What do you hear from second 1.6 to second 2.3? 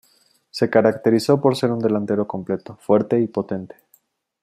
un delantero